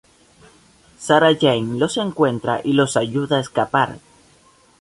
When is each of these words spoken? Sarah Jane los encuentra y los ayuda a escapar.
Sarah 0.97 1.35
Jane 1.39 1.77
los 1.77 1.97
encuentra 1.97 2.59
y 2.63 2.73
los 2.73 2.97
ayuda 2.97 3.37
a 3.37 3.41
escapar. 3.41 3.99